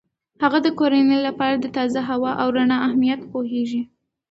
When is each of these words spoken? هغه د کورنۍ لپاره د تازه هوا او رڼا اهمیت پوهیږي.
هغه 0.43 0.59
د 0.65 0.67
کورنۍ 0.79 1.19
لپاره 1.27 1.55
د 1.59 1.65
تازه 1.77 2.01
هوا 2.09 2.31
او 2.41 2.47
رڼا 2.57 2.77
اهمیت 2.87 3.21
پوهیږي. 3.31 3.81